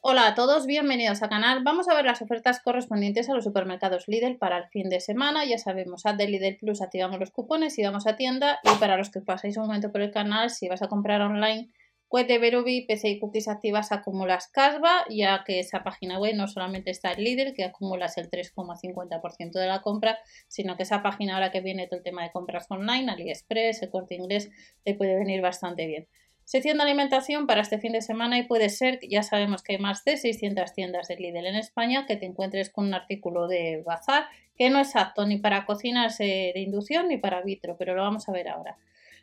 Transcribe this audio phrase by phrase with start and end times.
[0.00, 1.64] Hola a todos, bienvenidos al canal.
[1.64, 5.44] Vamos a ver las ofertas correspondientes a los supermercados Lidl para el fin de semana.
[5.44, 8.60] Ya sabemos, a de Lidl Plus activamos los cupones y vamos a tienda.
[8.62, 11.68] Y para los que pasáis un momento por el canal, si vas a comprar online,
[12.10, 12.38] web de
[12.86, 17.24] PC y cookies activas acumulas Casba, ya que esa página web no solamente está en
[17.24, 21.88] Lidl, que acumulas el 3,50% de la compra, sino que esa página ahora que viene
[21.88, 24.48] todo el tema de compras online, AliExpress, el corte inglés,
[24.84, 26.06] te puede venir bastante bien.
[26.48, 29.78] Sección de alimentación para este fin de semana y puede ser, ya sabemos que hay
[29.78, 33.82] más de 600 tiendas de Lidl en España, que te encuentres con un artículo de
[33.84, 34.24] bazar
[34.56, 38.30] que no es apto ni para cocinas de inducción ni para vitro, pero lo vamos
[38.30, 38.78] a ver ahora.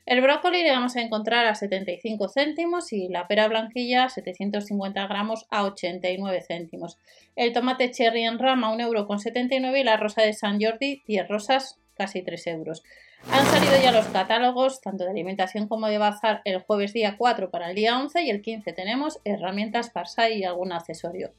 [0.06, 5.48] El brócoli le vamos a encontrar a 75 céntimos y la pera blanquilla 750 gramos
[5.50, 7.00] a 89 céntimos.
[7.36, 11.80] El tomate cherry en rama 1,79 euro y la rosa de San Jordi 10 rosas
[11.96, 12.84] casi 3 euros.
[13.32, 17.50] Han salido ya los catálogos, tanto de alimentación como de bazar, el jueves día 4
[17.50, 21.32] para el día 11 y el 15 tenemos herramientas Parsai y algún accesorio.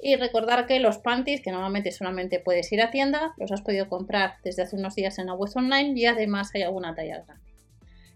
[0.00, 3.88] Y recordar que los panties, que normalmente solamente puedes ir a tienda, los has podido
[3.88, 7.48] comprar desde hace unos días en la web online y además hay alguna talla grande.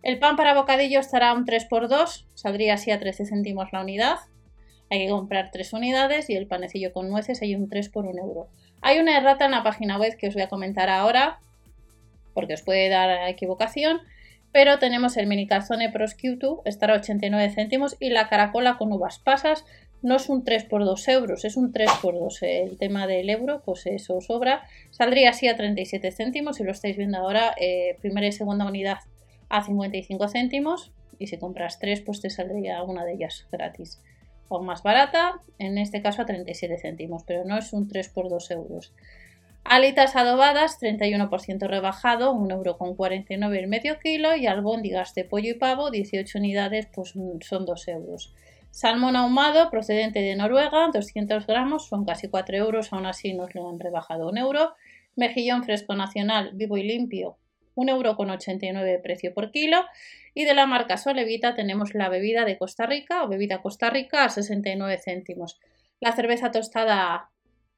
[0.02, 4.18] El pan para bocadillo estará un 3x2, saldría así a 13 céntimos la unidad.
[4.90, 8.20] Hay que comprar 3 unidades y el panecillo con nueces hay un 3 por 1
[8.20, 8.48] euro.
[8.80, 11.40] Hay una errata en la página web que os voy a comentar ahora,
[12.34, 14.00] porque os puede dar equivocación.
[14.52, 19.18] Pero tenemos el mini calzone prosciutto, estará a 89 céntimos, y la caracola con uvas
[19.18, 19.64] pasas
[20.02, 22.42] no es un 3 por 2 euros, es un 3 por 2.
[22.42, 24.62] El tema del euro, pues eso sobra.
[24.90, 28.98] Saldría así a 37 céntimos, si lo estáis viendo ahora, eh, primera y segunda unidad
[29.48, 30.92] a 55 céntimos.
[31.18, 34.02] Y si compras 3, pues te saldría una de ellas gratis.
[34.48, 38.28] O más barata, en este caso a 37 céntimos, pero no es un 3 por
[38.28, 38.92] 2 euros.
[39.64, 46.38] Alitas adobadas, 31% rebajado, 1,49€ el medio kilo y albóndigas de pollo y pavo, 18
[46.38, 48.34] unidades, pues mm, son 2 euros.
[48.70, 53.68] Salmón ahumado procedente de Noruega, 200 gramos, son casi 4 euros, aún así nos lo
[53.68, 54.74] han rebajado 1 euro.
[55.14, 57.36] Mejillón fresco nacional, vivo y limpio,
[57.76, 59.84] 1,89€ euro precio por kilo.
[60.34, 64.24] Y de la marca Solevita tenemos la bebida de Costa Rica o bebida Costa Rica
[64.24, 65.60] a 69 céntimos.
[66.00, 67.30] La cerveza tostada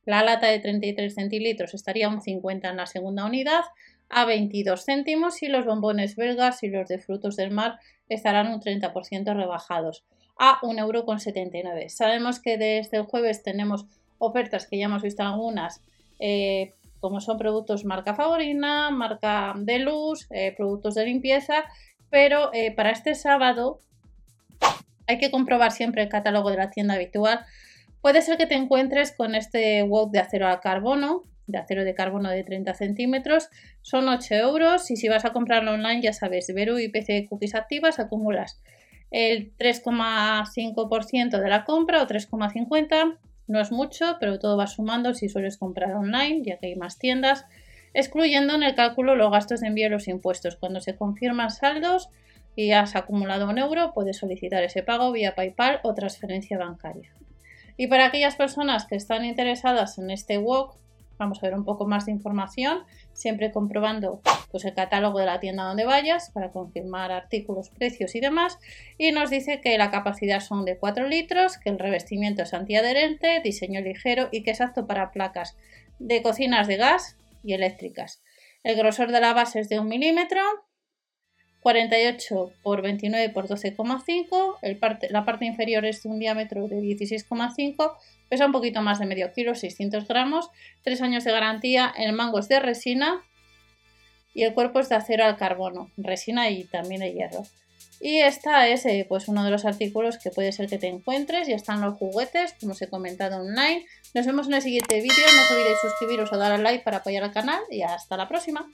[0.04, 3.64] la lata de 33 centilitros estaría un 50 en la segunda unidad
[4.08, 7.78] a 22 céntimos y los bombones belgas y los de frutos del mar
[8.08, 10.04] estarán un 30% rebajados
[10.38, 11.88] a 1,79€.
[11.88, 13.86] Sabemos que desde el jueves tenemos
[14.18, 15.80] ofertas que ya hemos visto algunas,
[16.18, 21.64] eh, como son productos marca Favorina, marca de luz, eh, productos de limpieza,
[22.10, 23.80] pero eh, para este sábado
[25.06, 27.44] hay que comprobar siempre el catálogo de la tienda habitual
[28.04, 31.94] Puede ser que te encuentres con este wok de acero al carbono, de acero de
[31.94, 33.48] carbono de 30 centímetros,
[33.80, 37.54] son 8 euros y si vas a comprarlo online ya sabes, Veru y PC Cookies
[37.54, 38.60] activas acumulas
[39.10, 43.16] el 3,5% de la compra o 3,50%,
[43.46, 46.98] no es mucho, pero todo va sumando si sueles comprar online, ya que hay más
[46.98, 47.46] tiendas,
[47.94, 50.56] excluyendo en el cálculo los gastos de envío y los impuestos.
[50.56, 52.10] Cuando se confirman saldos
[52.54, 57.10] y has acumulado un euro, puedes solicitar ese pago vía PayPal o transferencia bancaria.
[57.76, 60.76] Y para aquellas personas que están interesadas en este walk,
[61.18, 64.20] vamos a ver un poco más de información, siempre comprobando
[64.50, 68.58] pues, el catálogo de la tienda donde vayas para confirmar artículos, precios y demás.
[68.98, 73.40] Y nos dice que la capacidad son de 4 litros, que el revestimiento es antiadherente,
[73.42, 75.56] diseño ligero y que es apto para placas
[75.98, 78.22] de cocinas de gas y eléctricas.
[78.62, 80.40] El grosor de la base es de 1 milímetro
[81.64, 85.08] 48 por 29 por 12,5.
[85.08, 87.96] La parte inferior es de un diámetro de 16,5.
[88.28, 90.50] Pesa un poquito más de medio kilo, 600 gramos.
[90.82, 91.90] 3 años de garantía.
[91.96, 93.22] El mango es de resina.
[94.34, 97.44] Y el cuerpo es de acero al carbono, resina y también de hierro.
[97.98, 101.48] Y esta es eh, pues uno de los artículos que puede ser que te encuentres.
[101.48, 103.86] Ya están los juguetes, como os he comentado online.
[104.12, 105.24] Nos vemos en el siguiente vídeo.
[105.34, 107.62] No os olvidéis suscribiros o dar al like para apoyar al canal.
[107.70, 108.68] Y hasta la próxima.